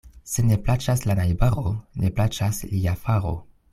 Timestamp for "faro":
3.05-3.37